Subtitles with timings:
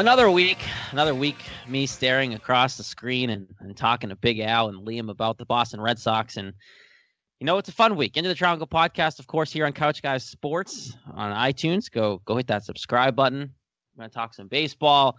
[0.00, 0.56] Another week,
[0.92, 1.36] another week,
[1.68, 5.44] me staring across the screen and, and talking to Big Al and Liam about the
[5.44, 6.38] Boston Red Sox.
[6.38, 6.54] And,
[7.38, 8.16] you know, it's a fun week.
[8.16, 11.90] Into the Triangle podcast, of course, here on Couch Guys Sports on iTunes.
[11.90, 13.52] Go go hit that subscribe button.
[13.94, 15.18] We're going to talk some baseball.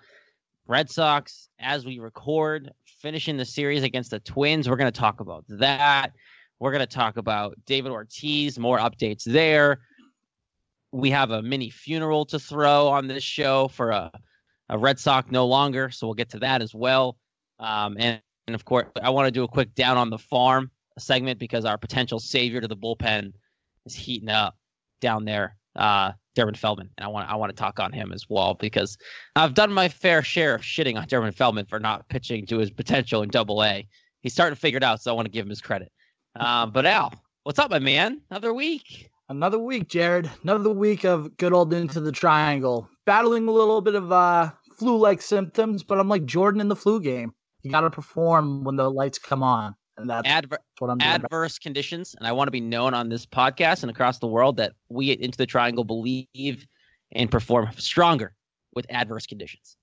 [0.66, 4.67] Red Sox, as we record, finishing the series against the Twins.
[4.67, 6.13] We're going to talk about that.
[6.58, 9.81] We're going to talk about David Ortiz, more updates there.
[10.91, 14.11] We have a mini funeral to throw on this show for a
[14.71, 17.17] a Red Sox no longer, so we'll get to that as well.
[17.59, 20.71] Um, and, and of course, I want to do a quick down on the farm
[20.97, 23.34] segment because our potential savior to the bullpen
[23.85, 24.55] is heating up
[25.02, 28.25] down there, uh, Durbin Feltman, and I want I want to talk on him as
[28.30, 28.97] well because
[29.36, 32.72] I've done my fair share of shitting on Durbin Feltman for not pitching to his
[32.72, 33.88] potential in Double A.
[34.22, 35.92] He's starting to figure it out, so I want to give him his credit.
[36.36, 38.22] Um, but Al, what's up, my man?
[38.30, 39.09] Another week.
[39.27, 40.30] Another week, Jared.
[40.44, 42.89] Another week of good old into the triangle.
[43.05, 46.75] Battling a little bit of uh, flu like symptoms, but I'm like Jordan in the
[46.75, 47.33] flu game.
[47.61, 49.75] You got to perform when the lights come on.
[49.97, 51.11] And that's, Adver- what I'm doing.
[51.11, 52.15] Adverse conditions.
[52.17, 55.11] And I want to be known on this podcast and across the world that we
[55.11, 56.65] at Into the Triangle believe
[57.11, 58.33] and perform stronger
[58.73, 59.77] with adverse conditions.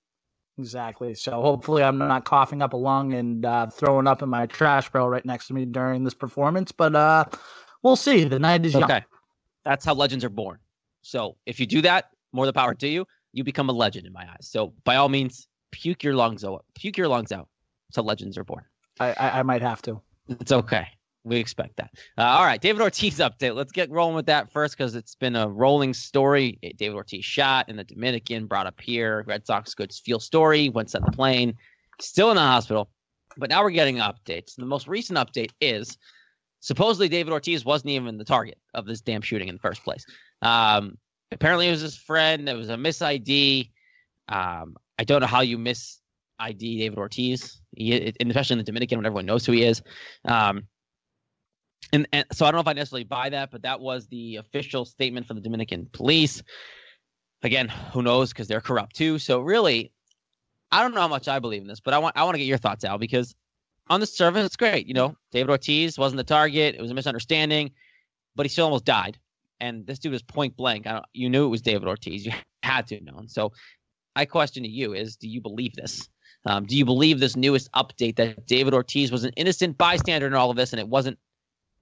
[0.57, 1.13] Exactly.
[1.13, 4.91] So hopefully I'm not coughing up a lung and uh, throwing up in my trash
[4.91, 6.73] barrel right next to me during this performance.
[6.73, 7.23] But uh,
[7.81, 8.25] we'll see.
[8.25, 8.83] The night is young.
[8.83, 9.05] Okay.
[9.63, 10.57] That's how legends are born.
[11.01, 14.13] So if you do that, more the power to you you become a legend in
[14.13, 14.49] my eyes.
[14.49, 16.65] So by all means, puke your lungs out.
[16.75, 17.47] Puke your lungs out.
[17.91, 18.63] So legends are born.
[18.99, 20.01] I, I, I might have to.
[20.27, 20.87] It's okay.
[21.23, 21.91] We expect that.
[22.17, 23.55] Uh, all right, David Ortiz update.
[23.55, 26.57] Let's get rolling with that first because it's been a rolling story.
[26.77, 29.23] David Ortiz shot in the Dominican, brought up here.
[29.27, 30.69] Red Sox good feel story.
[30.69, 31.55] Went set the plane.
[31.99, 32.89] Still in the hospital.
[33.37, 34.55] But now we're getting updates.
[34.55, 35.97] The most recent update is
[36.61, 40.05] supposedly David Ortiz wasn't even the target of this damn shooting in the first place.
[40.41, 40.97] Um,
[41.31, 42.47] apparently it was his friend.
[42.49, 43.71] It was a miss ID.
[44.27, 45.99] Um, I don't know how you miss
[46.39, 49.81] ID David Ortiz, he, especially in the Dominican when everyone knows who he is.
[50.25, 50.67] Um,
[51.91, 54.37] and, and so I don't know if I necessarily buy that, but that was the
[54.37, 56.41] official statement from the Dominican police.
[57.41, 59.17] Again, who knows because they're corrupt too.
[59.17, 59.91] So really,
[60.71, 62.39] I don't know how much I believe in this, but I want I want to
[62.39, 63.33] get your thoughts out because
[63.89, 64.87] on the surface it's great.
[64.87, 67.71] You know, David Ortiz wasn't the target; it was a misunderstanding,
[68.35, 69.17] but he still almost died
[69.59, 70.87] and this dude was point blank.
[71.13, 72.25] you knew it was David Ortiz.
[72.25, 72.31] You
[72.63, 73.23] had to know.
[73.27, 73.51] So,
[74.15, 76.09] my question to you is: Do you believe this?
[76.45, 80.33] Um, do you believe this newest update that David Ortiz was an innocent bystander in
[80.33, 81.19] all of this, and it wasn't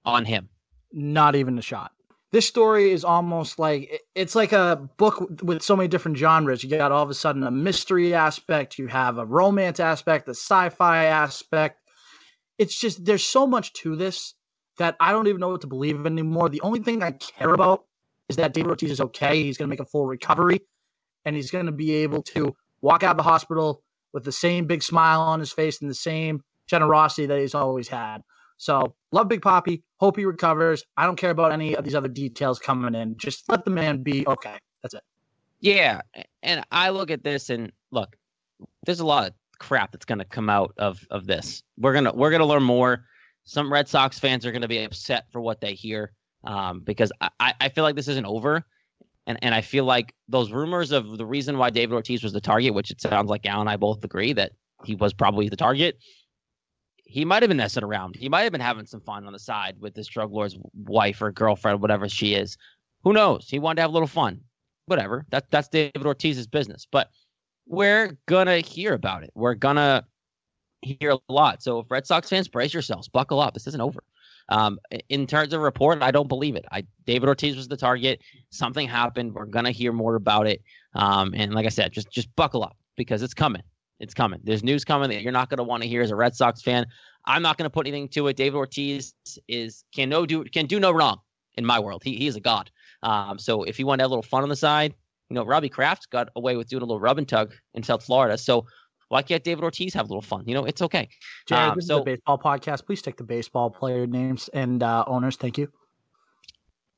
[0.04, 0.48] on him?
[0.92, 1.92] Not even a shot.
[2.30, 6.62] This story is almost like it's like a book with so many different genres.
[6.62, 10.32] You got all of a sudden a mystery aspect, you have a romance aspect, a
[10.32, 11.80] sci-fi aspect.
[12.58, 14.34] It's just there's so much to this
[14.78, 16.48] that I don't even know what to believe anymore.
[16.48, 17.84] The only thing I care about
[18.28, 19.42] is that David Ortiz is okay.
[19.42, 20.60] He's going to make a full recovery,
[21.24, 24.66] and he's going to be able to walk out of the hospital with the same
[24.66, 28.22] big smile on his face and the same generosity that he's always had.
[28.56, 29.84] So, love Big Poppy.
[30.00, 30.84] Hope he recovers.
[30.96, 33.16] I don't care about any of these other details coming in.
[33.16, 34.56] Just let the man be okay.
[34.82, 35.02] That's it.
[35.60, 36.00] Yeah,
[36.42, 38.16] and I look at this and look,
[38.84, 41.62] there's a lot of crap that's going to come out of of this.
[41.76, 43.04] We're gonna we're gonna learn more
[43.48, 46.12] some Red Sox fans are going to be upset for what they hear
[46.44, 47.10] um, because
[47.40, 48.62] I, I feel like this isn't over.
[49.26, 52.42] And, and I feel like those rumors of the reason why David Ortiz was the
[52.42, 54.52] target, which it sounds like Al and I both agree that
[54.84, 55.98] he was probably the target,
[57.04, 58.16] he might have been messing around.
[58.16, 61.22] He might have been having some fun on the side with this drug lord's wife
[61.22, 62.58] or girlfriend, whatever she is.
[63.02, 63.48] Who knows?
[63.48, 64.42] He wanted to have a little fun.
[64.84, 65.24] Whatever.
[65.30, 66.86] That, that's David Ortiz's business.
[66.90, 67.08] But
[67.66, 69.30] we're going to hear about it.
[69.34, 70.04] We're going to
[70.82, 71.62] hear a lot.
[71.62, 73.54] So if Red Sox fans, brace yourselves, buckle up.
[73.54, 74.02] This isn't over.
[74.48, 74.78] Um,
[75.08, 76.64] in terms of report, I don't believe it.
[76.72, 78.20] I David Ortiz was the target.
[78.50, 79.34] Something happened.
[79.34, 80.62] We're gonna hear more about it.
[80.94, 83.62] Um, and like I said, just just buckle up because it's coming.
[84.00, 84.40] It's coming.
[84.42, 86.86] There's news coming that you're not gonna want to hear as a Red Sox fan.
[87.26, 88.36] I'm not gonna put anything to it.
[88.36, 89.14] David Ortiz
[89.48, 91.20] is can no do can do no wrong
[91.56, 92.02] in my world.
[92.02, 92.70] He he is a god.
[93.02, 94.94] Um, so if you want to have a little fun on the side,
[95.28, 98.02] you know, Robbie Kraft got away with doing a little rub and tug in South
[98.02, 98.38] Florida.
[98.38, 98.66] So
[99.08, 100.44] why can't David Ortiz have a little fun?
[100.46, 101.08] You know, it's okay.
[101.46, 102.84] Jared, um, this so, is a baseball podcast.
[102.86, 105.36] Please take the baseball player names and uh, owners.
[105.36, 105.70] Thank you.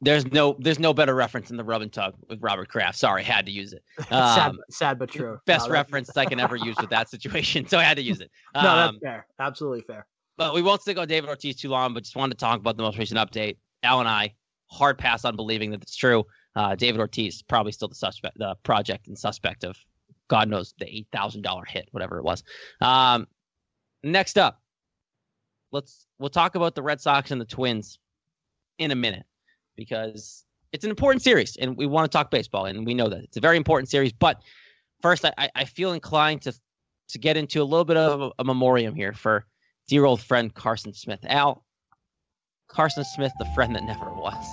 [0.02, 2.98] There's no there's no better reference than the rub and tug with Robert Kraft.
[2.98, 3.82] Sorry, had to use it.
[4.10, 5.38] Um, sad, sad but true.
[5.46, 8.20] Best no, reference I can ever use with that situation, so I had to use
[8.20, 8.30] it.
[8.54, 9.26] Um, no, that's um, fair.
[9.38, 10.06] Absolutely fair.
[10.38, 11.92] But we won't stick on David Ortiz too long.
[11.92, 13.58] But just wanted to talk about the most recent update.
[13.82, 14.34] Al and I
[14.70, 16.24] hard pass on believing that it's true.
[16.56, 19.76] Uh, David Ortiz probably still the suspect, the project and suspect of
[20.30, 22.42] God knows the eight thousand dollar hit, whatever it was.
[22.80, 23.26] Um,
[24.02, 24.62] next up,
[25.72, 27.98] let's we'll talk about the Red Sox and the Twins
[28.78, 29.26] in a minute
[29.76, 33.24] because it's an important series, and we want to talk baseball, and we know that
[33.24, 34.12] it's a very important series.
[34.12, 34.40] But
[35.02, 36.54] first, I, I feel inclined to
[37.08, 39.44] to get into a little bit of a, a memoriam here for
[39.88, 41.20] dear old friend Carson Smith.
[41.24, 41.64] Al,
[42.68, 44.46] Carson Smith, the friend that never was.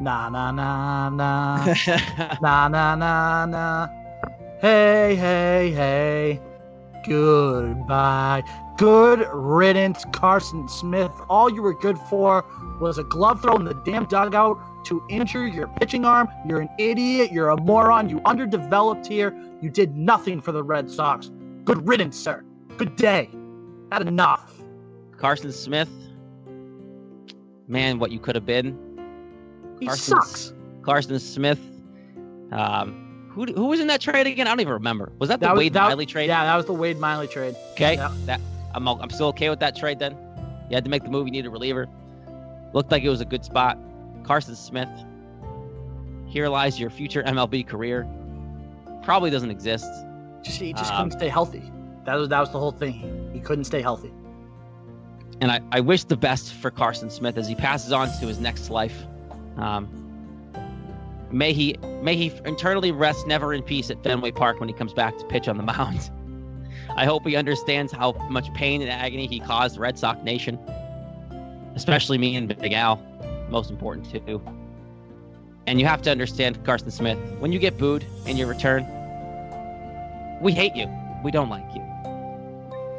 [0.00, 1.74] Na na na na
[2.40, 3.97] na na na na.
[4.60, 6.40] Hey hey hey.
[7.06, 8.42] Goodbye.
[8.76, 11.12] Good riddance, Carson Smith.
[11.28, 12.44] All you were good for
[12.80, 16.28] was a glove throw in the damn dugout to injure your pitching arm.
[16.44, 17.30] You're an idiot.
[17.30, 18.08] You're a moron.
[18.08, 19.32] You underdeveloped here.
[19.60, 21.30] You did nothing for the Red Sox.
[21.64, 22.42] Good riddance, sir.
[22.78, 23.30] Good day.
[23.92, 24.60] Had enough.
[25.16, 25.90] Carson Smith,
[27.68, 28.76] man, what you could have been.
[29.78, 30.52] He Carson sucks.
[30.82, 31.60] Carson Smith.
[32.50, 33.07] Um,
[33.38, 34.46] who who was in that trade again?
[34.46, 35.12] I don't even remember.
[35.18, 36.26] Was that the That was- Wade that- Miley trade?
[36.28, 37.54] Yeah, that was the Wade Miley trade.
[37.72, 37.94] Okay.
[37.94, 38.12] Yeah.
[38.26, 38.40] That
[38.74, 40.16] I'm I'm still okay with that trade then.
[40.68, 41.26] You had to make the move.
[41.26, 41.86] You needed a reliever.
[42.74, 43.78] Looked like it was a good spot.
[44.24, 44.88] Carson Smith.
[46.26, 48.06] Here lies your future MLB career.
[49.02, 49.86] Probably doesn't exist.
[50.42, 51.62] Just, he just Um, couldn't stay healthy.
[52.04, 53.30] That was that was the whole thing.
[53.32, 54.12] He couldn't stay healthy.
[55.40, 58.40] and I, I wish the best for Carson Smith as he passes on to his
[58.40, 59.04] next life.
[59.56, 59.88] Um,
[61.30, 64.92] may he may he internally rest never in peace at Fenway Park when he comes
[64.92, 66.10] back to pitch on the mound.
[66.96, 70.58] I hope he understands how much pain and agony he caused the Red Sox nation,
[71.74, 73.00] especially me and Big Al,
[73.50, 74.42] most important too.
[75.66, 78.86] And you have to understand, Carson Smith, when you get booed in your return,
[80.40, 80.88] we hate you.
[81.22, 81.82] We don't like you.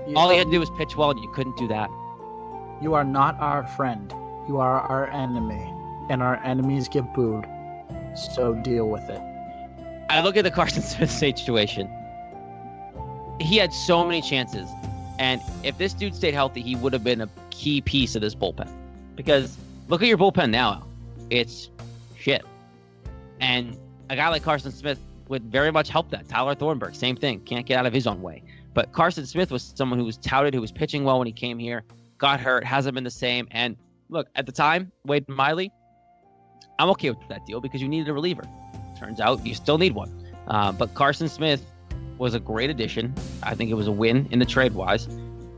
[0.07, 1.89] You, All you had to do was pitch well, and you couldn't do that.
[2.81, 4.13] you are not our friend.
[4.47, 5.73] You are our enemy,
[6.09, 7.45] and our enemies get booed.
[8.19, 9.21] So deal with it.
[10.09, 11.89] I look at the Carson Smith situation.
[13.39, 14.69] He had so many chances.
[15.17, 18.35] And if this dude stayed healthy, he would have been a key piece of this
[18.35, 18.71] bullpen.
[19.15, 19.57] Because
[19.87, 20.85] look at your bullpen now.
[21.29, 21.69] It's
[22.17, 22.43] shit.
[23.39, 23.77] And
[24.09, 26.27] a guy like Carson Smith would very much help that.
[26.27, 27.41] Tyler Thornburg, same thing.
[27.41, 28.43] Can't get out of his own way.
[28.73, 31.59] But Carson Smith was someone who was touted, who was pitching well when he came
[31.59, 31.83] here,
[32.17, 33.47] got hurt, hasn't been the same.
[33.51, 33.77] And
[34.09, 35.71] look, at the time, Wade Miley,
[36.77, 38.43] I'm okay with that deal because you needed a reliever.
[38.97, 40.27] Turns out you still need one.
[40.47, 41.65] Uh, but Carson Smith
[42.17, 43.13] was a great addition.
[43.43, 45.07] I think it was a win in the trade wise,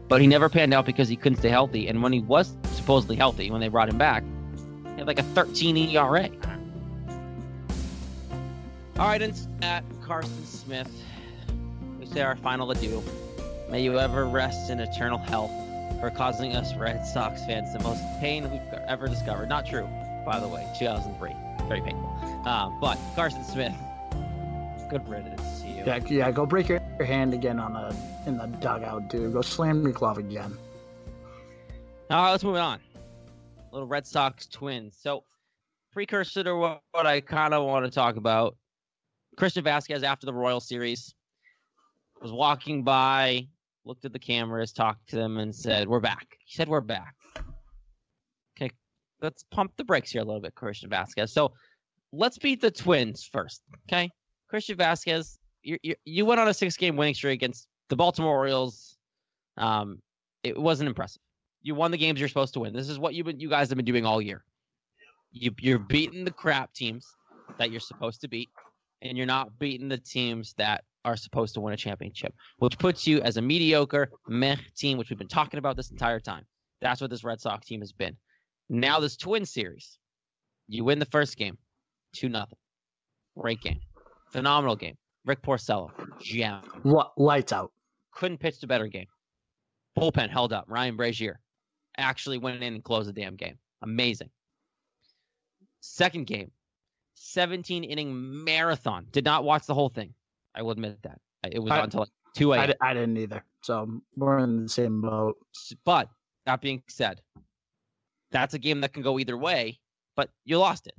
[0.08, 1.88] but he never panned out because he couldn't stay healthy.
[1.88, 4.24] And when he was supposedly healthy, when they brought him back,
[4.84, 6.30] he had like a 13 ERA.
[9.00, 10.92] All right, and at Carson Smith,
[12.00, 13.02] we say our final adieu.
[13.70, 15.52] May you ever rest in eternal health
[16.00, 19.50] for causing us Red Sox fans the most pain we've ever discovered.
[19.50, 19.88] Not true,
[20.26, 20.68] by the way.
[20.78, 21.32] 2003,
[21.68, 22.10] very painful.
[22.46, 23.76] Um, but Carson Smith,
[24.90, 25.84] good riddance to you.
[25.86, 26.32] Yeah, yeah.
[26.32, 27.96] Go break your, your hand again on the
[28.26, 29.34] in the dugout, dude.
[29.34, 30.58] Go slam your glove again.
[32.10, 32.80] All right, let's move on.
[33.72, 34.98] Little Red Sox twins.
[35.00, 35.24] So,
[35.94, 38.58] precursor to what, what I kind of want to talk about.
[39.38, 41.16] Christian Vázquez after the Royal Series
[42.22, 43.48] was walking by,
[43.86, 47.16] looked at the cameras, talked to them, and said, "We're back." He said, "We're back."
[49.22, 51.30] Let's pump the brakes here a little bit, Christian Vázquez.
[51.30, 51.54] So,
[52.12, 53.62] let's beat the Twins first.
[53.88, 54.10] Okay,
[54.50, 58.98] Christian Vázquez, you you, you went on a six-game winning streak against the Baltimore Orioles.
[59.58, 60.00] Um,
[60.44, 61.22] it wasn't impressive.
[61.62, 62.74] You won the games you're supposed to win.
[62.74, 64.44] This is what you've been you guys have been doing all year.
[65.32, 67.08] You you're beating the crap teams
[67.58, 68.50] that you're supposed to beat,
[69.02, 73.08] and you're not beating the teams that are supposed to win a championship, which puts
[73.08, 76.46] you as a mediocre meh team, which we've been talking about this entire time.
[76.82, 78.18] That's what this Red Sox team has been.
[78.70, 79.98] Now this Twin Series,
[80.68, 81.58] you win the first game,
[82.14, 82.58] two nothing.
[83.38, 83.80] Great game,
[84.32, 84.96] phenomenal game.
[85.26, 85.90] Rick Porcello,
[86.20, 87.72] gem Li- lights out.
[88.14, 89.06] couldn't pitch the better game.
[89.98, 90.66] Bullpen held up.
[90.68, 91.36] Ryan Brasier
[91.98, 93.58] actually went in and closed the damn game.
[93.84, 94.30] Amazing.
[95.82, 96.52] Second game,
[97.16, 99.06] 17 inning marathon.
[99.12, 100.14] Did not watch the whole thing.
[100.56, 101.20] I will admit that.
[101.52, 102.68] It was I- on until like 2 a.m.
[102.68, 103.44] di- I didn't either.
[103.64, 105.36] So we're in the same boat.
[105.84, 106.08] But
[106.46, 107.22] that being said,
[108.32, 109.80] that's a game that can go either way,
[110.16, 110.96] but you lost it.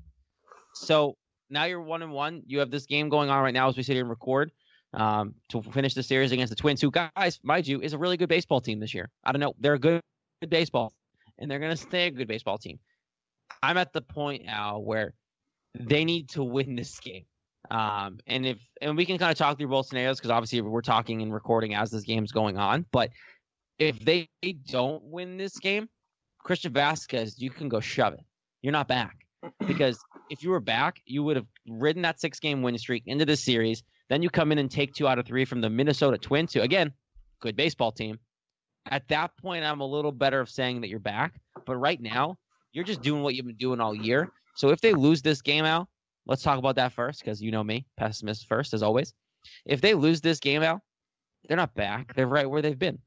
[0.75, 1.17] So
[1.51, 2.43] now you're one and one.
[2.47, 4.51] You have this game going on right now as we sit here and record
[4.95, 8.17] um, to finish the series against the Twins, who, guys, mind you, is a really
[8.17, 9.11] good baseball team this year.
[9.25, 9.55] I don't know.
[9.59, 10.01] They're a good,
[10.41, 10.93] good baseball,
[11.39, 12.79] and they're going to stay a good baseball team.
[13.63, 15.15] I'm at the point now where
[15.79, 17.25] they need to win this game.
[17.71, 20.83] Um, and if and we can kind of talk through both scenarios because obviously we're
[20.83, 22.85] talking and recording as this game's going on.
[22.93, 23.11] But
[23.79, 24.29] if they
[24.67, 25.89] don't win this game,
[26.43, 28.25] Christian Vázquez, you can go shove it.
[28.63, 29.17] You're not back
[29.67, 29.99] because
[30.31, 33.37] if you were back, you would have ridden that six game win streak into the
[33.37, 33.83] series.
[34.09, 36.61] Then you come in and take two out of three from the Minnesota Twins, who
[36.61, 36.93] again,
[37.41, 38.19] good baseball team.
[38.91, 41.35] At that point, I'm a little better of saying that you're back.
[41.67, 42.37] But right now,
[42.73, 44.29] you're just doing what you've been doing all year.
[44.57, 45.89] So if they lose this game out,
[46.27, 49.13] let's talk about that first because you know me, pessimist first as always.
[49.65, 50.81] If they lose this game out,
[51.47, 52.15] they're not back.
[52.15, 52.99] They're right where they've been.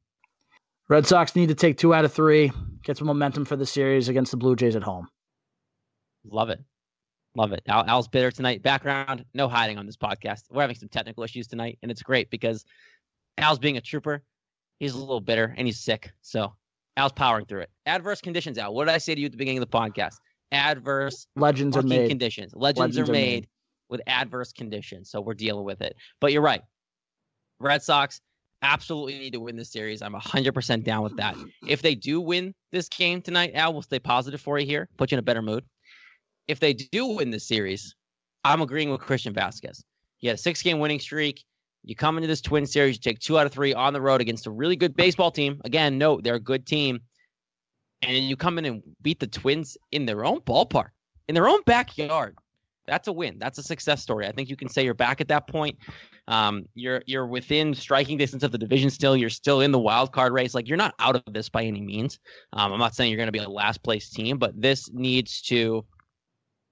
[0.88, 2.52] Red Sox need to take two out of three,
[2.84, 5.08] get some momentum for the series against the Blue Jays at home.
[6.24, 6.60] Love it.
[7.34, 7.62] Love it.
[7.66, 8.62] Al, Al's bitter tonight.
[8.62, 10.42] Background, no hiding on this podcast.
[10.50, 12.64] We're having some technical issues tonight, and it's great because
[13.36, 14.22] Al's being a trooper.
[14.78, 16.12] He's a little bitter and he's sick.
[16.22, 16.54] So
[16.96, 17.70] Al's powering through it.
[17.86, 18.74] Adverse conditions, Al.
[18.74, 20.14] What did I say to you at the beginning of the podcast?
[20.52, 22.08] Adverse legends are made.
[22.08, 22.52] conditions.
[22.54, 23.48] Legends, legends are, made are made
[23.88, 25.10] with adverse conditions.
[25.10, 25.96] So we're dealing with it.
[26.20, 26.62] But you're right.
[27.58, 28.20] Red Sox
[28.62, 30.02] absolutely need to win this series.
[30.02, 31.36] I'm 100% down with that.
[31.66, 35.10] If they do win this game tonight, Al, we'll stay positive for you here, put
[35.10, 35.64] you in a better mood.
[36.48, 37.94] If they do win this series,
[38.44, 39.82] I'm agreeing with Christian Vázquez.
[40.18, 41.44] He had a six game winning streak.
[41.84, 44.20] You come into this twin series, you take two out of three on the road
[44.20, 45.60] against a really good baseball team.
[45.64, 47.00] Again, note they're a good team.
[48.02, 50.88] And you come in and beat the Twins in their own ballpark,
[51.28, 52.36] in their own backyard.
[52.86, 53.38] That's a win.
[53.38, 54.26] That's a success story.
[54.26, 55.78] I think you can say you're back at that point.
[56.28, 59.16] Um, you're you're within striking distance of the division still.
[59.16, 60.54] You're still in the wild card race.
[60.54, 62.18] Like you're not out of this by any means.
[62.52, 65.42] Um, I'm not saying you're going to be a last place team, but this needs
[65.42, 65.84] to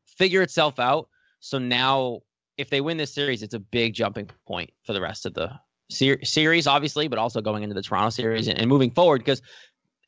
[0.06, 1.08] figure itself out.
[1.40, 2.20] So now,
[2.56, 5.50] if they win this series, it's a big jumping point for the rest of the
[5.90, 9.42] ser- series, obviously, but also going into the Toronto series and, and moving forward because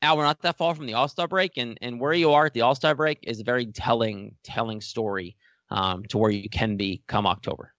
[0.01, 2.45] Al, we're not that far from the All Star break, and and where you are
[2.45, 5.35] at the All Star break is a very telling telling story
[5.69, 7.73] um, to where you can be come October.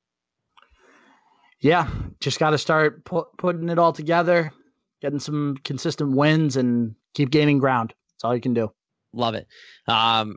[1.60, 1.88] Yeah,
[2.20, 4.52] just got to start pu- putting it all together,
[5.02, 7.94] getting some consistent wins, and keep gaining ground.
[8.12, 8.72] That's all you can do.
[9.12, 9.46] Love it.
[9.88, 10.36] Um,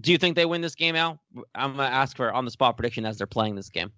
[0.00, 1.20] do you think they win this game, Al?
[1.54, 3.90] I'm gonna ask for on the spot prediction as they're playing this game.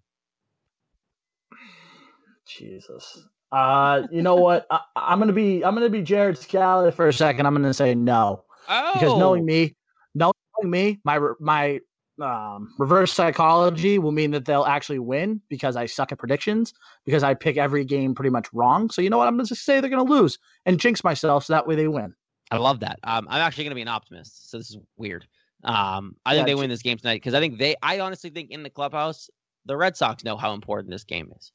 [2.47, 3.27] Jesus.
[3.51, 4.67] Uh, you know what?
[4.71, 7.47] I, am gonna be I'm gonna be Jared Scally for a second.
[7.47, 8.45] I'm gonna say no.
[8.69, 8.91] Oh.
[8.95, 9.77] Because knowing me,
[10.15, 10.33] knowing
[10.63, 11.81] me, my my
[12.21, 17.23] um, reverse psychology will mean that they'll actually win because I suck at predictions because
[17.23, 18.91] I pick every game pretty much wrong.
[18.91, 19.29] So you know what?
[19.29, 22.15] I'm gonna say they're gonna lose and jinx myself so that way they win.
[22.51, 22.99] I love that.
[23.05, 24.51] Um, I'm actually gonna be an optimist.
[24.51, 25.27] So this is weird.
[25.65, 27.77] Um, I think they win this game tonight because I think they.
[27.83, 29.31] I honestly think in the clubhouse,
[29.65, 31.53] the Red Sox know how important this game is.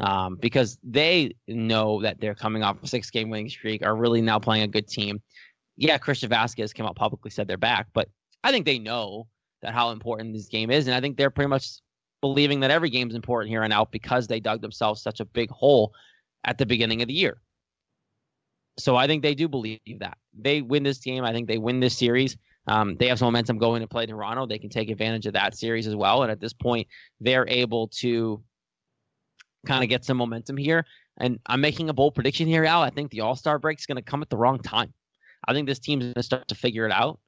[0.00, 4.22] Um, because they know that they're coming off a six game winning streak, are really
[4.22, 5.20] now playing a good team.
[5.76, 8.08] Yeah, Christian Vázquez came out publicly said they're back, but
[8.42, 9.26] I think they know
[9.62, 10.86] that how important this game is.
[10.86, 11.80] And I think they're pretty much
[12.20, 15.24] believing that every game is important here and out because they dug themselves such a
[15.24, 15.92] big hole
[16.44, 17.40] at the beginning of the year.
[18.78, 20.16] So I think they do believe that.
[20.38, 21.24] They win this game.
[21.24, 22.36] I think they win this series.
[22.66, 24.46] Um, they have some momentum going to play Toronto.
[24.46, 26.22] They can take advantage of that series as well.
[26.22, 26.86] And at this point,
[27.20, 28.42] they're able to
[29.66, 30.86] kind of get some momentum here.
[31.18, 32.82] And I'm making a bold prediction here, Al.
[32.82, 34.94] I think the All Star break is going to come at the wrong time.
[35.46, 37.18] I think this team's going to start to figure it out,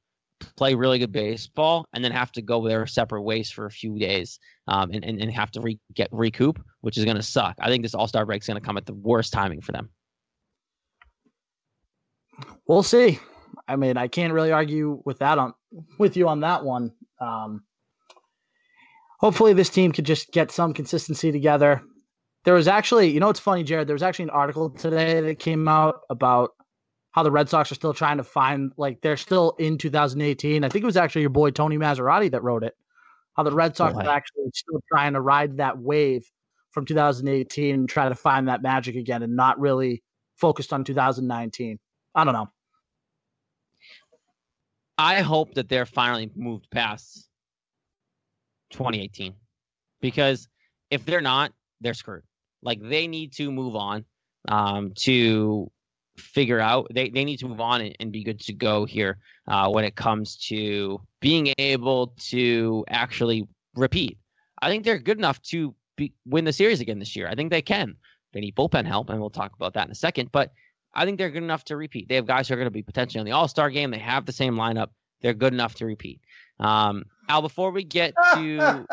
[0.55, 3.97] play really good baseball, and then have to go their separate ways for a few
[3.97, 7.55] days um, and, and, and have to re- get recoup, which is going to suck.
[7.59, 9.71] I think this All Star break is going to come at the worst timing for
[9.71, 9.89] them.
[12.67, 13.19] We'll see.
[13.67, 15.53] I mean, I can't really argue with that on
[15.97, 16.91] with you on that one.
[17.21, 17.63] Um,
[19.19, 21.81] hopefully, this team could just get some consistency together.
[22.45, 23.87] There was actually, you know, it's funny, Jared.
[23.87, 26.51] There was actually an article today that came out about
[27.13, 30.63] how the Red Sox are still trying to find, like, they're still in 2018.
[30.63, 32.75] I think it was actually your boy Tony Massarotti that wrote it.
[33.35, 36.29] How the Red Sox are actually still trying to ride that wave
[36.71, 40.03] from 2018 and try to find that magic again, and not really
[40.35, 41.79] focused on 2019.
[42.15, 42.49] I don't know.
[44.97, 47.27] I hope that they're finally moved past
[48.71, 49.33] 2018
[50.01, 50.47] because
[50.89, 51.51] if they're not,
[51.81, 52.23] they're screwed.
[52.61, 54.05] Like they need to move on
[54.47, 55.71] um, to
[56.17, 59.17] figure out they, they need to move on and, and be good to go here
[59.47, 64.17] uh, when it comes to being able to actually repeat.
[64.61, 67.27] I think they're good enough to be, win the series again this year.
[67.27, 67.95] I think they can.
[68.33, 70.31] They need bullpen help, and we'll talk about that in a second.
[70.31, 70.51] But
[70.93, 72.07] I think they're good enough to repeat.
[72.09, 73.91] They have guys who are going to be potentially on the All Star game.
[73.91, 74.89] They have the same lineup.
[75.21, 76.21] They're good enough to repeat.
[76.59, 78.85] Um, Al, before we get to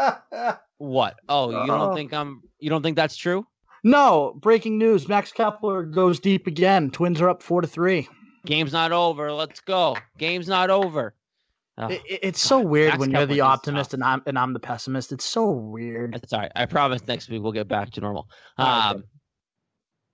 [0.79, 1.17] what?
[1.29, 2.43] Oh, you don't think I'm?
[2.59, 3.47] You don't think that's true?
[3.85, 4.39] No.
[4.41, 6.91] Breaking news: Max Kepler goes deep again.
[6.91, 8.09] Twins are up four to three.
[8.47, 9.33] Game's not over.
[9.33, 9.97] Let's go.
[10.19, 11.15] Game's not over.
[11.79, 14.53] Oh, it, it's so weird Max when Kepler you're the optimist and I'm and I'm
[14.53, 15.13] the pessimist.
[15.13, 16.15] It's so weird.
[16.33, 16.53] All right.
[16.55, 18.29] I promise next week we'll get back to normal.
[18.59, 19.05] Um,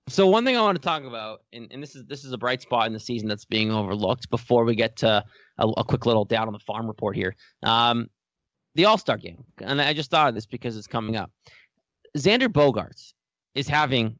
[0.09, 2.37] so one thing I want to talk about, and, and this is this is a
[2.37, 4.29] bright spot in the season that's being overlooked.
[4.29, 5.23] Before we get to
[5.57, 8.07] a, a quick little down on the farm report here, um,
[8.75, 11.31] the All Star game, and I just thought of this because it's coming up.
[12.17, 13.13] Xander Bogaerts
[13.57, 14.17] is having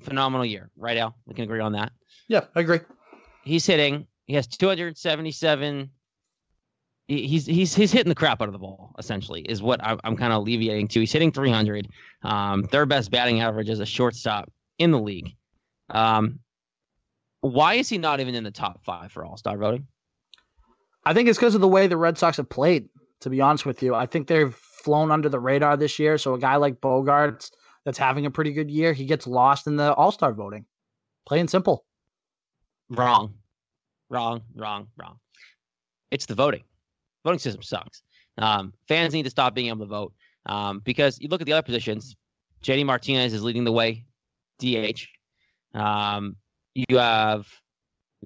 [0.00, 1.16] a phenomenal year, right, Al?
[1.26, 1.92] We can agree on that.
[2.28, 2.80] Yeah, I agree.
[3.44, 4.06] He's hitting.
[4.26, 5.90] He has 277
[7.08, 8.94] he's he's he's hitting the crap out of the ball.
[8.98, 11.00] Essentially, is what I'm, I'm kind of alleviating to.
[11.00, 11.88] He's hitting 300,
[12.22, 15.34] um, third best batting average as a shortstop in the league.
[15.90, 16.40] Um,
[17.40, 19.86] why is he not even in the top five for All Star voting?
[21.04, 22.88] I think it's because of the way the Red Sox have played.
[23.22, 26.18] To be honest with you, I think they've flown under the radar this year.
[26.18, 27.50] So a guy like Bogaerts
[27.88, 30.66] that's having a pretty good year, he gets lost in the All Star voting.
[31.26, 31.86] Plain simple.
[32.90, 33.32] Wrong,
[34.10, 35.18] wrong, wrong, wrong.
[36.10, 36.64] It's the voting.
[37.24, 38.02] Voting system sucks.
[38.36, 40.12] Um, fans need to stop being able to vote
[40.44, 42.14] um, because you look at the other positions.
[42.62, 44.04] JD Martinez is leading the way,
[44.58, 45.06] DH.
[45.72, 46.36] Um,
[46.74, 47.46] you have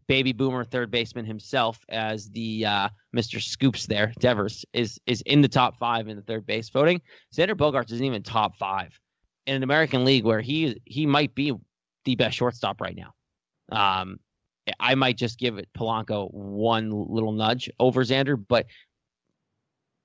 [0.09, 3.41] baby boomer third baseman himself as the uh, Mr.
[3.41, 4.13] Scoops there.
[4.19, 7.01] Devers is is in the top five in the third base voting.
[7.33, 8.99] Xander Bogaerts isn't even top five
[9.47, 11.53] in an American League where he he might be
[12.05, 13.15] the best shortstop right now.
[13.71, 14.21] Um,
[14.79, 18.67] I might just give it Polanco one little nudge over Xander, but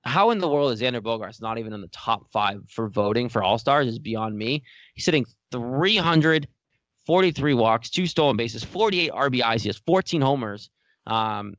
[0.03, 3.29] how in the world is Xander Bogaerts not even in the top five for voting
[3.29, 4.63] for All Stars is beyond me.
[4.93, 9.61] He's sitting 343 walks, two stolen bases, 48 RBIs.
[9.61, 10.69] He has 14 homers.
[11.05, 11.55] Um,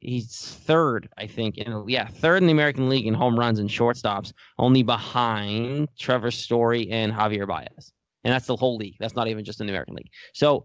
[0.00, 3.68] he's third, I think, in yeah, third in the American League in home runs and
[3.68, 7.92] shortstops, only behind Trevor Story and Javier Baez.
[8.24, 8.96] And that's the whole league.
[9.00, 10.10] That's not even just in the American League.
[10.34, 10.64] So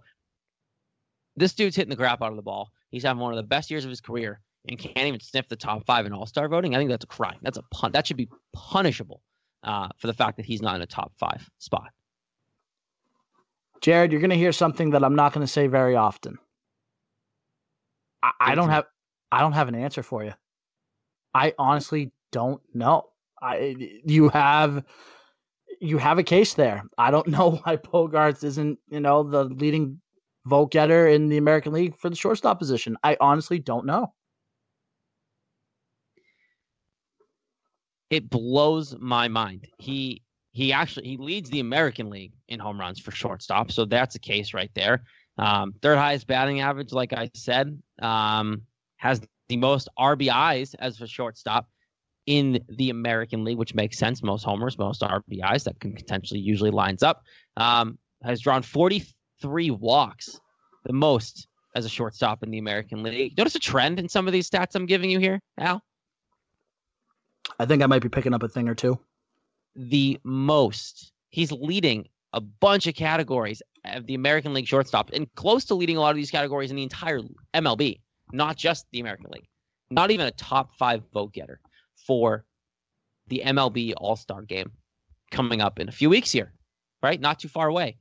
[1.35, 2.71] this dude's hitting the crap out of the ball.
[2.89, 5.55] He's having one of the best years of his career and can't even sniff the
[5.55, 6.75] top five in All Star voting.
[6.75, 7.37] I think that's a crime.
[7.41, 7.91] That's a pun.
[7.91, 9.21] That should be punishable
[9.63, 11.89] uh, for the fact that he's not in a top five spot.
[13.81, 16.37] Jared, you're going to hear something that I'm not going to say very often.
[18.23, 18.85] I, I don't have
[19.35, 20.31] I don't have an answer for you.
[21.33, 23.09] I honestly don't know.
[23.41, 23.75] I
[24.05, 24.85] you have
[25.81, 26.83] you have a case there.
[26.97, 29.99] I don't know why Bogaerts isn't, you know, the leading
[30.45, 32.95] vote getter in the American League for the shortstop position.
[33.03, 34.13] I honestly don't know.
[38.09, 39.67] It blows my mind.
[39.77, 44.15] He he actually he leads the American League in home runs for shortstop, so that's
[44.15, 45.03] a case right there.
[45.37, 48.61] Um, third highest batting average, like I said, um,
[48.95, 51.67] has the most RBIs as a shortstop
[52.25, 54.23] in the American League, which makes sense.
[54.23, 57.23] Most homers, most RBIs that can potentially usually lines up.
[57.57, 60.39] Um, has drawn 43 walks,
[60.85, 63.37] the most as a shortstop in the American League.
[63.37, 65.81] Notice a trend in some of these stats I'm giving you here, Al?
[67.59, 68.99] I think I might be picking up a thing or two.
[69.75, 71.11] The most.
[71.29, 75.97] He's leading a bunch of categories of the American League shortstop and close to leading
[75.97, 77.21] a lot of these categories in the entire
[77.53, 77.99] MLB,
[78.31, 79.47] not just the American League.
[79.89, 81.59] Not even a top five vote getter
[82.07, 82.45] for
[83.27, 84.71] the MLB All Star game
[85.31, 86.53] coming up in a few weeks here,
[87.01, 87.19] right?
[87.19, 87.97] Not too far away.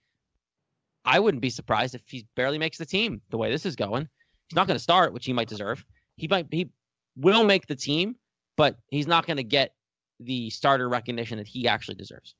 [1.04, 4.08] I wouldn't be surprised if he barely makes the team the way this is going.
[4.48, 5.84] He's not going to start, which he might deserve.
[6.16, 6.70] He might he
[7.16, 8.16] will make the team,
[8.56, 9.74] but he's not going to get
[10.20, 12.34] the starter recognition that he actually deserves.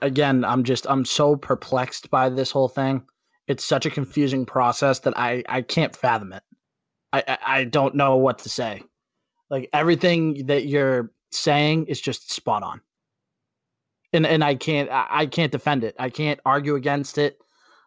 [0.00, 3.02] Again, I'm just I'm so perplexed by this whole thing.
[3.46, 6.42] It's such a confusing process that I I can't fathom it.
[7.12, 8.82] I, I don't know what to say.
[9.50, 12.80] Like everything that you're saying is just spot on.
[14.12, 15.94] And and I can't I can't defend it.
[15.98, 17.38] I can't argue against it.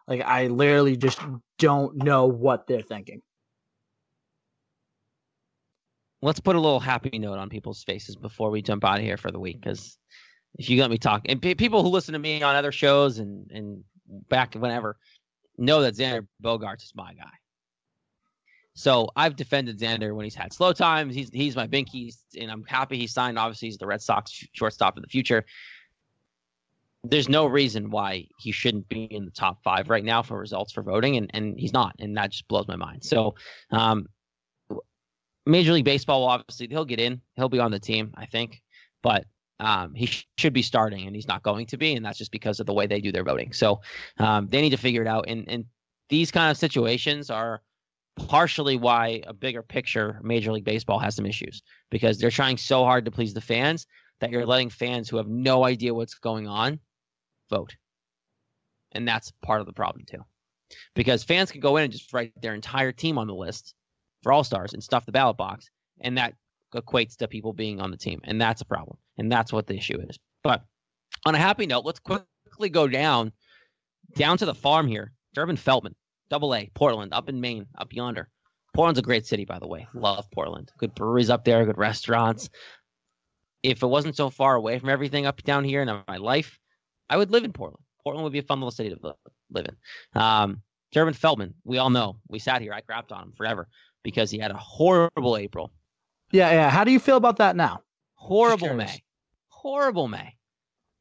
[0.06, 1.20] Like I literally just
[1.58, 3.22] don't know what they're thinking.
[6.22, 9.16] Let's put a little happy note on people's faces before we jump out of here
[9.16, 9.98] for the week because
[10.58, 13.18] if you let me talk and p- people who listen to me on other shows
[13.18, 13.84] and and
[14.28, 14.96] back whenever
[15.58, 17.30] know that Xander Bogaerts is my guy.
[18.74, 21.14] So I've defended Xander when he's had slow times.
[21.14, 23.36] He's he's my binky, and I'm happy he signed.
[23.36, 25.44] Obviously, he's the Red Sox shortstop in the future.
[27.02, 30.72] There's no reason why he shouldn't be in the top five right now for results
[30.72, 33.02] for voting, and and he's not, and that just blows my mind.
[33.02, 33.34] So,
[33.72, 34.06] um,
[35.44, 38.62] Major League Baseball obviously he'll get in, he'll be on the team, I think,
[39.02, 39.24] but
[39.60, 42.32] um, he sh- should be starting, and he's not going to be, and that's just
[42.32, 43.52] because of the way they do their voting.
[43.52, 43.80] So
[44.18, 45.64] um, they need to figure it out, and and
[46.08, 47.62] these kind of situations are
[48.16, 52.84] partially why a bigger picture Major League Baseball has some issues because they're trying so
[52.84, 53.86] hard to please the fans
[54.20, 56.80] that you're letting fans who have no idea what's going on
[57.50, 57.76] vote.
[58.92, 60.24] And that's part of the problem too.
[60.94, 63.74] Because fans can go in and just write their entire team on the list
[64.22, 66.34] for All Stars and stuff the ballot box, and that
[66.74, 68.20] equates to people being on the team.
[68.24, 68.98] And that's a problem.
[69.16, 70.18] And that's what the issue is.
[70.42, 70.62] But
[71.26, 73.32] on a happy note, let's quickly go down
[74.16, 75.12] down to the farm here.
[75.34, 75.94] Durbin Feltman,
[76.30, 78.28] Double A, Portland, up in Maine, up yonder.
[78.74, 79.86] Portland's a great city, by the way.
[79.94, 80.70] Love Portland.
[80.78, 82.48] Good breweries up there, good restaurants.
[83.62, 86.58] If it wasn't so far away from everything up down here in my life,
[87.10, 87.84] I would live in Portland.
[88.04, 89.14] Portland would be a fun little city to
[89.50, 90.20] live in.
[90.20, 92.18] Um, Durbin Feltman, we all know.
[92.28, 92.72] We sat here.
[92.72, 93.68] I crapped on him forever.
[94.02, 95.72] because he had a horrible April.
[96.30, 96.70] Yeah, yeah.
[96.70, 97.82] How do you feel about that now?
[98.14, 99.02] Horrible May.
[99.48, 100.34] Horrible May.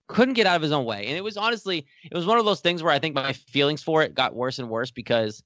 [0.08, 1.08] Couldn't get out of his own way.
[1.08, 3.84] And it was honestly, it was one of those things where I think my feelings
[3.84, 5.44] for it got worse and worse because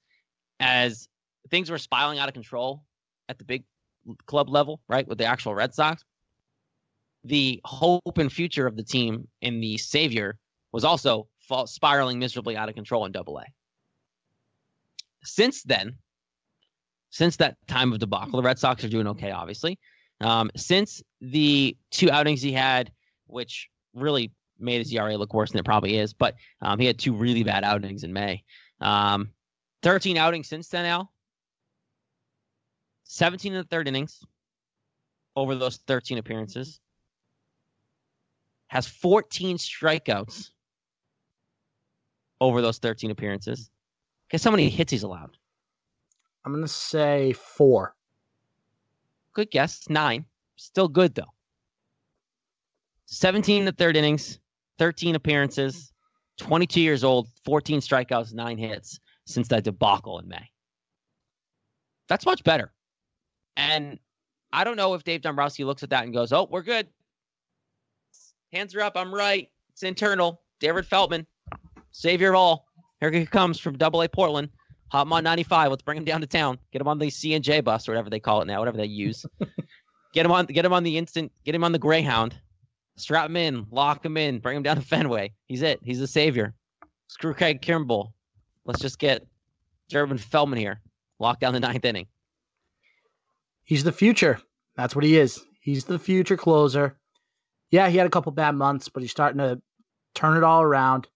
[0.60, 1.08] as
[1.50, 2.84] things were spiraling out of control
[3.28, 3.64] at the big
[4.26, 6.04] club level, right, with the actual Red Sox,
[7.24, 10.38] the hope and future of the team and the savior
[10.70, 13.44] was also fall, spiraling miserably out of control in Double A.
[15.24, 15.96] Since then,
[17.12, 19.78] since that time of debacle, the Red Sox are doing okay, obviously.
[20.22, 22.90] Um, since the two outings he had,
[23.26, 26.98] which really made his ERA look worse than it probably is, but um, he had
[26.98, 28.42] two really bad outings in May.
[28.80, 29.30] Um,
[29.82, 31.12] 13 outings since then, Al.
[33.04, 34.24] 17 in the third innings
[35.36, 36.80] over those 13 appearances.
[38.68, 40.48] Has 14 strikeouts
[42.40, 43.70] over those 13 appearances.
[44.30, 45.36] Guess how many hits he's allowed?
[46.44, 47.94] I'm to say four.
[49.32, 49.88] Good guess.
[49.88, 50.24] Nine.
[50.56, 51.32] Still good, though.
[53.06, 54.38] 17 in the third innings,
[54.78, 55.92] 13 appearances,
[56.38, 60.48] 22 years old, 14 strikeouts, nine hits since that debacle in May.
[62.08, 62.72] That's much better.
[63.56, 63.98] And
[64.52, 66.88] I don't know if Dave Dombrowski looks at that and goes, oh, we're good.
[68.52, 68.96] Hands are up.
[68.96, 69.48] I'm right.
[69.70, 70.40] It's internal.
[70.58, 71.26] David Feltman,
[71.90, 72.66] savior of all.
[73.00, 74.48] Here he comes from Double A Portland.
[74.92, 75.70] Hot on 95.
[75.70, 76.58] Let's bring him down to town.
[76.70, 78.76] Get him on the C and J bus or whatever they call it now, whatever
[78.76, 79.24] they use.
[80.12, 80.44] get him on.
[80.44, 81.32] Get him on the instant.
[81.46, 82.34] Get him on the Greyhound.
[82.98, 83.66] Strap him in.
[83.70, 84.38] Lock him in.
[84.38, 85.32] Bring him down to Fenway.
[85.46, 85.80] He's it.
[85.82, 86.52] He's the savior.
[87.06, 88.12] Screw Craig Kimbrel.
[88.66, 89.26] Let's just get
[89.88, 90.82] Durbin Feltman here.
[91.18, 92.06] Lock down the ninth inning.
[93.64, 94.40] He's the future.
[94.76, 95.40] That's what he is.
[95.62, 96.98] He's the future closer.
[97.70, 99.58] Yeah, he had a couple bad months, but he's starting to
[100.14, 101.08] turn it all around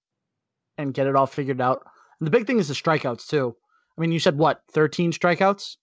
[0.78, 1.82] and get it all figured out.
[2.20, 3.54] And the big thing is the strikeouts too.
[3.96, 4.62] I mean, you said what?
[4.72, 5.76] 13 strikeouts?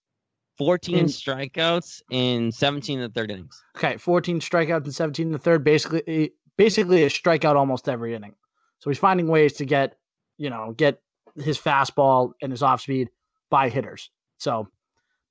[0.58, 3.64] 14 in, strikeouts in 17 in the third innings.
[3.76, 5.64] Okay, 14 strikeouts in 17 in the third.
[5.64, 8.36] Basically, eh, basically a strikeout almost every inning.
[8.80, 9.96] So he's finding ways to get,
[10.38, 11.02] you know, get
[11.42, 13.10] his fastball and his off speed
[13.50, 14.12] by hitters.
[14.38, 14.68] So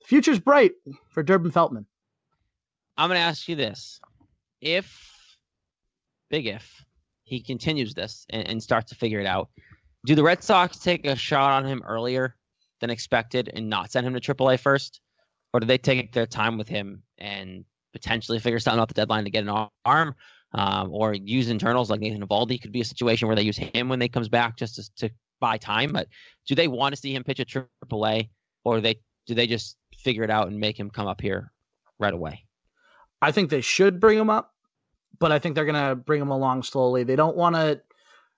[0.01, 0.73] the future's bright
[1.11, 1.87] for Durbin Feltman.
[2.97, 4.01] I'm going to ask you this:
[4.61, 5.37] If,
[6.31, 6.85] big if,
[7.23, 9.51] he continues this and, and starts to figure it out,
[10.05, 12.37] do the Red Sox take a shot on him earlier
[12.83, 15.01] than expected and not send him to AAA first,
[15.55, 19.25] or do they take their time with him and potentially figure something out the deadline
[19.25, 20.14] to get an arm?
[20.55, 23.88] Um, or use internals like Nathan Eovaldi could be a situation where they use him
[23.88, 25.92] when they comes back just to, to buy time.
[25.92, 26.09] But
[26.47, 28.29] do they want to see him pitch at AAA,
[28.62, 31.51] or they do they just figure it out and make him come up here
[31.99, 32.45] right away?
[33.23, 34.53] I think they should bring him up,
[35.18, 37.03] but I think they're gonna bring him along slowly.
[37.03, 37.81] They don't want to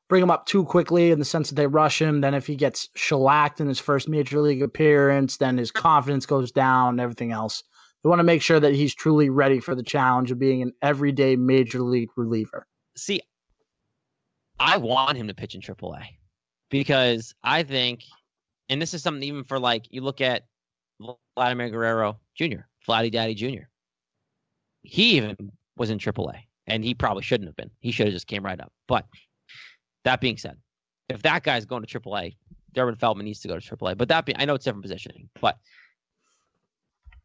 [0.08, 2.20] bring him up too quickly in the sense that they rush him.
[2.20, 6.52] Then if he gets shellacked in his first major league appearance, then his confidence goes
[6.52, 7.62] down and everything else.
[8.02, 10.72] They want to make sure that he's truly ready for the challenge of being an
[10.82, 12.66] everyday major league reliever.
[12.96, 13.22] See,
[14.60, 16.04] I want him to pitch in AAA
[16.70, 18.02] because I think,
[18.68, 20.44] and this is something even for like you look at
[21.34, 23.64] Vladimir Guerrero Jr., Vladdy Daddy Jr.
[24.82, 25.36] He even
[25.76, 27.70] was in AAA, and he probably shouldn't have been.
[27.80, 28.72] He should have just came right up.
[28.86, 29.06] But
[30.04, 30.56] that being said,
[31.08, 32.36] if that guy's going to AAA,
[32.72, 33.96] Durbin Feltman needs to go to AAA.
[33.96, 35.58] But that being, I know it's different positioning, but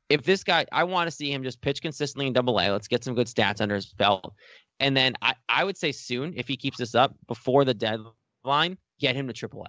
[0.10, 2.72] if this guy, I want to see him just pitch consistently in Double A.
[2.72, 4.34] Let's get some good stats under his belt,
[4.80, 8.78] and then I, I would say soon, if he keeps this up before the deadline,
[9.00, 9.68] get him to AAA.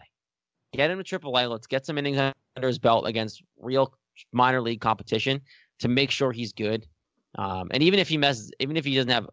[0.73, 1.51] Get him to AAA.
[1.51, 2.18] Let's get some innings
[2.57, 3.92] under his belt against real
[4.33, 5.40] minor league competition
[5.81, 6.87] to make sure he's good.
[7.37, 9.29] Um, and even if he messes, even if he doesn't have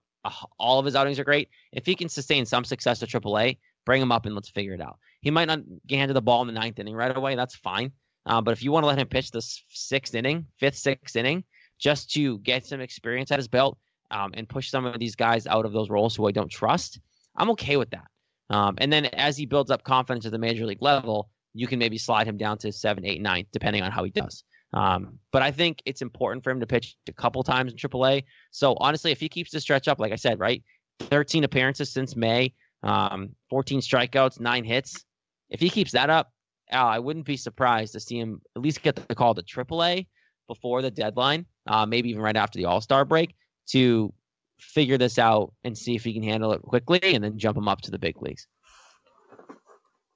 [0.58, 4.02] all of his outings are great, if he can sustain some success at AAA, bring
[4.02, 4.98] him up and let's figure it out.
[5.22, 7.36] He might not get handed the ball in the ninth inning right away.
[7.36, 7.92] That's fine.
[8.26, 11.44] Uh, but if you want to let him pitch the sixth inning, fifth, sixth inning,
[11.80, 13.78] just to get some experience at his belt
[14.12, 17.00] um, and push some of these guys out of those roles who I don't trust,
[17.36, 18.08] I'm okay with that.
[18.50, 21.80] Um, and then as he builds up confidence at the major league level, you can
[21.80, 24.44] maybe slide him down to seven, eight, nine, depending on how he does.
[24.74, 28.24] Um, but I think it's important for him to pitch a couple times in AAA.
[28.52, 30.64] So honestly, if he keeps the stretch up, like I said, right,
[31.00, 32.54] 13 appearances since May,
[32.84, 35.04] um, 14 strikeouts, nine hits.
[35.50, 36.32] If he keeps that up,
[36.72, 40.08] Al, I wouldn't be surprised to see him at least get the call to AAA
[40.48, 43.36] before the deadline, uh, maybe even right after the All Star break,
[43.68, 44.14] to
[44.60, 47.68] figure this out and see if he can handle it quickly and then jump him
[47.68, 48.48] up to the big leagues.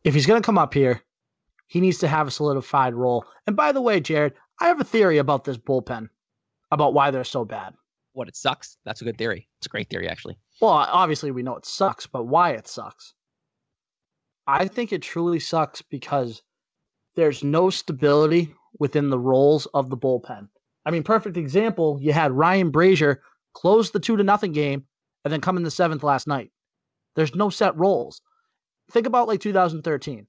[0.03, 1.01] If he's going to come up here,
[1.71, 3.25] he needs to have a solidified role.
[3.47, 6.09] And by the way, Jared, I have a theory about this bullpen,
[6.69, 7.75] about why they're so bad.
[8.11, 8.75] What, it sucks?
[8.83, 9.47] That's a good theory.
[9.57, 10.37] It's a great theory, actually.
[10.59, 13.13] Well, obviously, we know it sucks, but why it sucks?
[14.45, 16.41] I think it truly sucks because
[17.15, 20.49] there's no stability within the roles of the bullpen.
[20.85, 23.19] I mean, perfect example, you had Ryan Brasier
[23.53, 24.83] close the two to nothing game
[25.23, 26.51] and then come in the seventh last night.
[27.15, 28.21] There's no set roles.
[28.91, 30.27] Think about like 2013.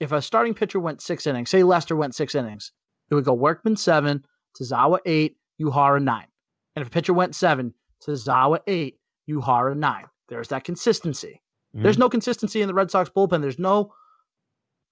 [0.00, 2.72] If a starting pitcher went six innings, say Lester went six innings,
[3.10, 4.24] it would go Workman seven,
[4.60, 6.26] Tazawa eight, Uehara nine.
[6.74, 7.74] And if a pitcher went seven,
[8.06, 10.06] Tazawa eight, Uehara nine.
[10.28, 11.40] There's that consistency.
[11.74, 11.82] Mm-hmm.
[11.82, 13.40] There's no consistency in the Red Sox bullpen.
[13.40, 13.92] There's no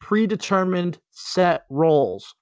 [0.00, 2.34] predetermined set roles.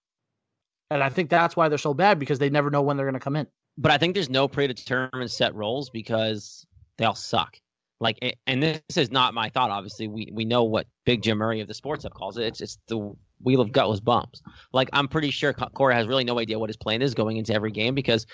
[0.91, 3.15] And I think that's why they're so bad because they never know when they're going
[3.15, 3.47] to come in.
[3.79, 6.67] But I think there's no predetermined set roles because
[6.99, 7.59] they all suck.
[8.01, 9.71] Like, and this is not my thought.
[9.71, 12.45] Obviously, we we know what Big Jim Murray of the Sports Hub calls it.
[12.45, 14.43] It's it's the wheel of gutless bumps.
[14.73, 17.55] Like, I'm pretty sure Cora has really no idea what his plan is going into
[17.55, 18.27] every game because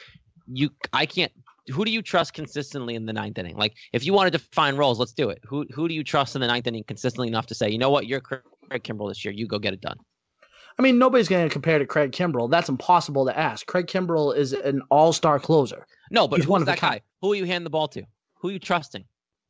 [0.46, 1.32] you I can't
[1.68, 3.56] who do you trust consistently in the ninth inning?
[3.56, 5.40] Like, if you want to define roles, let's do it.
[5.44, 7.90] Who who do you trust in the ninth inning consistently enough to say, you know
[7.90, 9.34] what, you're Craig Kimbrel this year.
[9.34, 9.98] You go get it done.
[10.78, 12.50] I mean, nobody's going to compare to Craig Kimbrel.
[12.50, 13.66] That's impossible to ask.
[13.66, 15.86] Craig Kimbrel is an all-star closer.
[16.10, 17.00] No, but He's one of that guy?
[17.22, 18.02] Who are you handing the ball to?
[18.40, 19.04] Who are you trusting?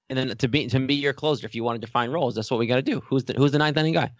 [0.08, 2.50] And then to be to be your closer, if you want to define roles, that's
[2.50, 3.00] what we got to do.
[3.08, 4.12] Who's the who's the ninth inning guy?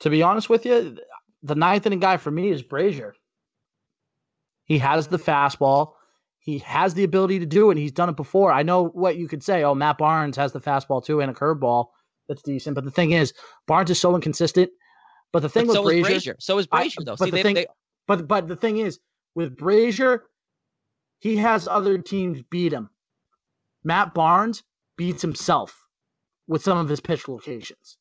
[0.00, 0.98] To be honest with you,
[1.42, 3.12] the ninth inning guy for me is Brasier.
[4.64, 5.94] He has the fastball
[6.42, 7.74] he has the ability to do it.
[7.74, 8.52] And he's done it before.
[8.52, 9.62] I know what you could say.
[9.62, 11.86] Oh, Matt Barnes has the fastball too and a curveball
[12.28, 12.74] that's decent.
[12.74, 13.32] But the thing is,
[13.68, 14.70] Barnes is so inconsistent.
[15.30, 17.16] But the thing but with so Brasier, Brasier, so is Brasier I, though.
[17.16, 17.66] But See, the they, thing, they...
[18.08, 18.98] but but the thing is,
[19.36, 20.22] with Brasier,
[21.20, 22.90] he has other teams beat him.
[23.84, 24.64] Matt Barnes
[24.96, 25.76] beats himself
[26.46, 27.96] with some of his pitch locations.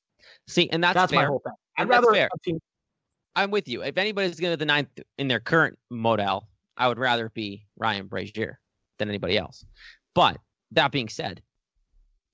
[0.47, 1.21] See, and that's, that's fair.
[1.21, 1.53] my whole thing.
[1.77, 2.29] I'd rather.
[3.35, 3.81] I'm with you.
[3.81, 8.09] If anybody's going to the ninth in their current modal, I would rather be Ryan
[8.09, 8.55] Brasier
[8.97, 9.65] than anybody else.
[10.13, 10.37] But
[10.71, 11.41] that being said,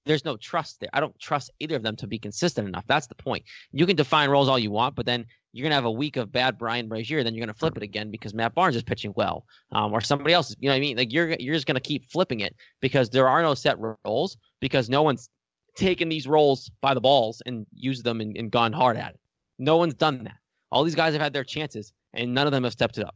[0.05, 0.89] there's no trust there.
[0.93, 2.85] I don't trust either of them to be consistent enough.
[2.87, 3.43] That's the point.
[3.71, 5.25] You can define roles all you want, but then
[5.57, 8.11] you're gonna have a week of bad Brian Brasier, then you're gonna flip it again
[8.11, 10.55] because Matt Barnes is pitching well, um, or somebody else.
[10.59, 10.97] You know what I mean?
[10.97, 14.89] Like you're you're just gonna keep flipping it because there are no set roles because
[14.89, 15.29] no one's
[15.75, 19.19] taken these roles by the balls and used them and, and gone hard at it.
[19.57, 20.37] No one's done that.
[20.71, 23.15] All these guys have had their chances and none of them have stepped it up.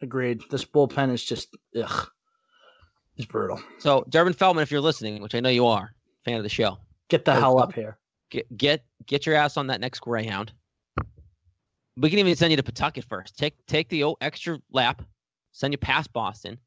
[0.00, 0.42] Agreed.
[0.50, 2.08] This bullpen is just ugh.
[3.16, 3.60] It's brutal.
[3.78, 6.78] So Durbin Feltman, if you're listening, which I know you are, fan of the show,
[7.08, 7.98] get the hell up here.
[8.30, 10.52] Get get get your ass on that next Greyhound.
[11.96, 13.36] We can even send you to Pawtucket first.
[13.36, 15.02] Take take the extra lap,
[15.52, 16.58] send you past Boston.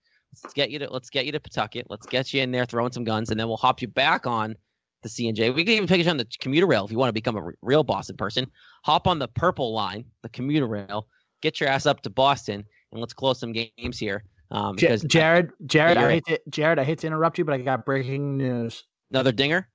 [0.43, 1.87] Let's get you to let's get you to Pawtucket.
[1.89, 4.55] Let's get you in there throwing some guns, and then we'll hop you back on
[5.01, 5.53] the CNJ.
[5.55, 7.51] We can even pick you on the commuter rail if you want to become a
[7.61, 8.49] real Boston person.
[8.83, 11.07] Hop on the purple line, the commuter rail.
[11.41, 14.23] Get your ass up to Boston, and let's close some games here.
[14.51, 17.57] Um, because Jared, Jared, I hate to, Jared, I hate to interrupt you, but I
[17.59, 18.83] got breaking news.
[19.11, 19.67] Another dinger?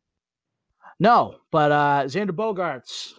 [0.99, 3.15] No, but uh, Xander Bogaerts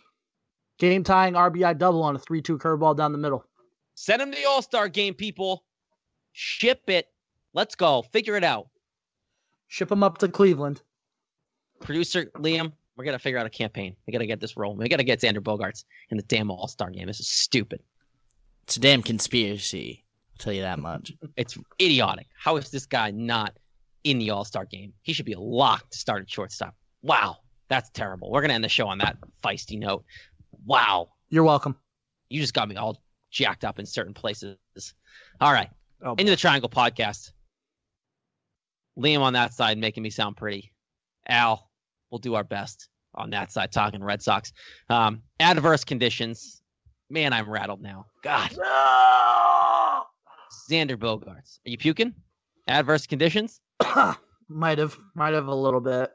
[0.82, 3.46] game tying RBI double on a three-two curveball down the middle.
[3.96, 5.64] Send him to the All Star game, people.
[6.34, 7.08] Ship it.
[7.54, 8.02] Let's go.
[8.02, 8.68] Figure it out.
[9.68, 10.82] Ship him up to Cleveland.
[11.82, 13.96] Producer Liam, we're gonna figure out a campaign.
[14.06, 14.80] We gotta get this rolling.
[14.80, 17.08] We gotta get Xander Bogaerts in the damn All Star game.
[17.08, 17.82] This is stupid.
[18.64, 20.04] It's a damn conspiracy.
[20.34, 21.14] I'll tell you that much.
[21.38, 22.28] It's idiotic.
[22.38, 23.56] How is this guy not
[24.04, 24.94] in the All Star game?
[25.04, 26.76] He should be locked to start at shortstop.
[27.04, 27.38] Wow,
[27.70, 28.32] that's terrible.
[28.32, 30.06] We're gonna end the show on that feisty note.
[30.66, 31.10] Wow.
[31.30, 31.76] You're welcome.
[32.30, 34.58] You just got me all jacked up in certain places.
[35.40, 35.70] All right.
[36.04, 37.32] Oh, Into the Triangle podcast.
[38.98, 40.74] Liam on that side making me sound pretty.
[41.28, 41.70] Al,
[42.10, 44.52] we'll do our best on that side talking Red Sox.
[44.90, 46.62] Um, adverse conditions
[47.12, 48.06] Man, I'm rattled now.
[48.24, 48.56] God.
[48.58, 50.04] No!
[50.70, 51.60] Xander Bogaerts.
[51.66, 52.14] Are you puking?
[52.70, 53.60] Adverse conditions?
[54.48, 54.98] might have.
[55.14, 56.14] Might have a little bit.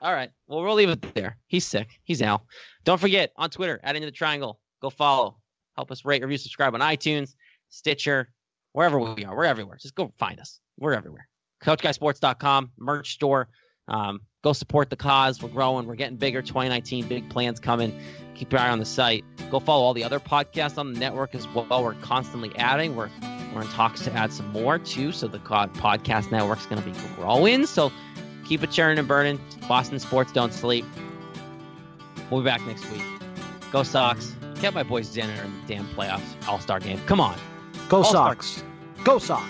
[0.00, 0.30] All right.
[0.46, 1.38] Well, we'll leave it there.
[1.46, 1.88] He's sick.
[2.04, 2.42] He's out.
[2.84, 4.60] Don't forget on Twitter, at Into the Triangle.
[4.80, 5.38] Go follow.
[5.76, 7.34] Help us rate, review, subscribe on iTunes,
[7.68, 8.28] Stitcher,
[8.72, 9.36] wherever we are.
[9.36, 9.76] We're everywhere.
[9.80, 10.60] Just go find us.
[10.76, 11.28] We're everywhere.
[11.64, 13.48] CoachGuySports.com, merch store.
[13.88, 15.42] Um, go support the cause.
[15.42, 15.86] We're growing.
[15.86, 16.42] We're getting bigger.
[16.42, 17.98] 2019, big plans coming
[18.38, 19.24] keep your eye on the site.
[19.50, 21.82] Go follow all the other podcasts on the network as well.
[21.82, 22.94] We're constantly adding.
[22.94, 23.10] We're
[23.54, 25.10] we're in talks to add some more too.
[25.10, 27.66] So the podcast network's going to be growing.
[27.66, 27.90] So
[28.48, 29.38] keep it churning and burning.
[29.68, 30.84] Boston sports don't sleep.
[32.30, 33.02] We'll be back next week.
[33.70, 34.34] Go Sox.
[34.60, 37.00] Get my boys in the damn playoffs All Star game.
[37.06, 37.38] Come on.
[37.88, 38.34] Go All-Star.
[38.34, 38.64] Sox.
[39.04, 39.44] Go Sox.